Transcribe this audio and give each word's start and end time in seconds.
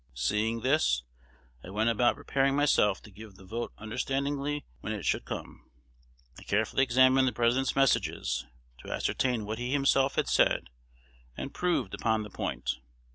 Seeing 0.15 0.61
this, 0.61 1.03
I 1.63 1.69
went 1.69 1.91
about 1.91 2.15
preparing 2.15 2.55
myself 2.55 3.03
to 3.03 3.11
give 3.11 3.35
the 3.35 3.45
vote 3.45 3.71
understandingly 3.77 4.65
when 4.79 4.93
it 4.93 5.05
should 5.05 5.25
come. 5.25 5.69
I 6.39 6.41
carefully 6.41 6.81
examined 6.81 7.27
the 7.27 7.31
President's 7.33 7.75
Messages, 7.75 8.43
to 8.79 8.91
ascertain 8.91 9.45
what 9.45 9.59
he 9.59 9.71
himself 9.71 10.15
had 10.15 10.27
said 10.27 10.71
and 11.37 11.53
proved 11.53 11.93
upon 11.93 12.23
the 12.23 12.31
point. 12.31 12.79